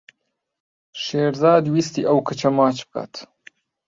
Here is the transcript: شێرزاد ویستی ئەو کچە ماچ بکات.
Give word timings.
شێرزاد 1.03 1.63
ویستی 1.73 2.07
ئەو 2.07 2.17
کچە 2.27 2.49
ماچ 2.57 2.77
بکات. 2.87 3.13